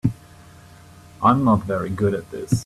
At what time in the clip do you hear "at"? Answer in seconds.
2.15-2.31